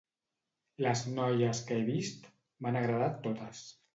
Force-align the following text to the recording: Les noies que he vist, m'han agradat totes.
Les 0.85 1.03
noies 1.17 1.61
que 1.69 1.77
he 1.81 1.85
vist, 1.91 2.25
m'han 2.65 2.81
agradat 2.83 3.23
totes. 3.29 3.63